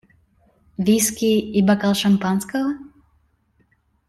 Виски- 0.85 1.31
и 1.59 1.61
бокал 1.65 1.93
шампанского? 1.93 2.73